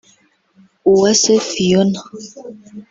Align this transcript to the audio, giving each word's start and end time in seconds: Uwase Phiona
Uwase 0.89 1.33
Phiona 1.47 2.01